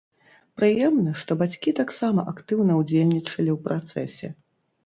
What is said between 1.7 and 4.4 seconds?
таксама актыўна ўдзельнічалі ў працэсе.